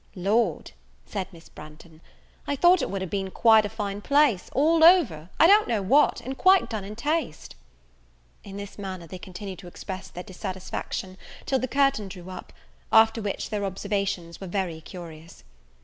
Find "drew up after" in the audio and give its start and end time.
12.07-13.21